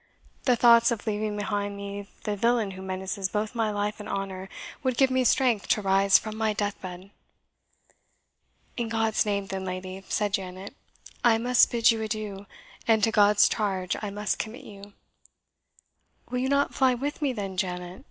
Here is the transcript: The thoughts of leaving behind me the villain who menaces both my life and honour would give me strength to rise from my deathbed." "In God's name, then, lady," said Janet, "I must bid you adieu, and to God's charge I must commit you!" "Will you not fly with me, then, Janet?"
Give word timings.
The 0.45 0.55
thoughts 0.55 0.89
of 0.89 1.05
leaving 1.05 1.37
behind 1.37 1.77
me 1.77 2.09
the 2.23 2.35
villain 2.35 2.71
who 2.71 2.81
menaces 2.81 3.29
both 3.29 3.53
my 3.53 3.69
life 3.69 3.99
and 3.99 4.09
honour 4.09 4.49
would 4.81 4.97
give 4.97 5.11
me 5.11 5.23
strength 5.23 5.67
to 5.67 5.81
rise 5.83 6.17
from 6.17 6.35
my 6.35 6.53
deathbed." 6.53 7.11
"In 8.75 8.89
God's 8.89 9.27
name, 9.27 9.45
then, 9.45 9.63
lady," 9.63 10.03
said 10.09 10.33
Janet, 10.33 10.73
"I 11.23 11.37
must 11.37 11.69
bid 11.69 11.91
you 11.91 12.01
adieu, 12.01 12.47
and 12.87 13.03
to 13.03 13.11
God's 13.11 13.47
charge 13.47 13.95
I 14.01 14.09
must 14.09 14.39
commit 14.39 14.63
you!" 14.63 14.93
"Will 16.31 16.39
you 16.39 16.49
not 16.49 16.73
fly 16.73 16.95
with 16.95 17.21
me, 17.21 17.31
then, 17.31 17.55
Janet?" 17.55 17.99